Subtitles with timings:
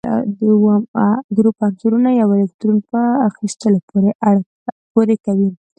[0.37, 0.83] د اووم
[1.37, 3.79] ګروپ عنصرونه یو الکترون په اخیستلو
[4.93, 5.49] پوره کوي.